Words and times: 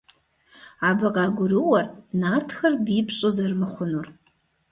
Абы 0.87 1.07
къагурыӀуэрт 1.13 1.91
нартхэр 2.19 2.73
бий 2.85 3.03
пщӀы 3.07 3.29
зэрымыхъунур. 3.35 4.07